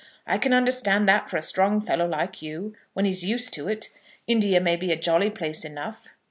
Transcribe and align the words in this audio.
I 0.25 0.39
can 0.39 0.51
understand 0.51 1.07
that 1.07 1.29
for 1.29 1.37
a 1.37 1.43
strong 1.43 1.79
fellow 1.79 2.07
like 2.07 2.41
you, 2.41 2.73
when 2.93 3.05
he's 3.05 3.23
used 3.23 3.53
to 3.53 3.67
it, 3.67 3.89
India 4.25 4.59
may 4.59 4.75
be 4.75 4.91
a 4.91 4.95
jolly 4.97 5.29
place 5.29 5.63
enough." 5.63 6.07